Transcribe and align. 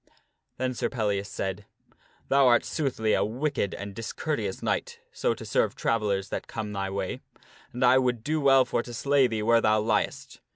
Then 0.57 0.73
Sir 0.73 0.89
Pellias 0.89 1.27
said," 1.29 1.67
Thou 2.29 2.47
art 2.47 2.65
soothly 2.65 3.13
a 3.13 3.23
wicked 3.23 3.75
and 3.75 3.93
discourteous 3.93 4.63
knight 4.63 4.99
so 5.11 5.35
to 5.35 5.45
serve 5.45 5.75
travellers 5.75 6.29
that 6.29 6.47
come 6.47 6.73
thy 6.73 6.89
way, 6.89 7.21
and 7.71 7.85
I 7.85 7.99
would 7.99 8.23
do 8.23 8.41
well 8.41 8.65
for 8.65 8.81
to 8.81 8.95
slay 8.95 9.27
thee 9.27 9.43
where 9.43 9.61
thou 9.61 9.79
liest. 9.79 10.39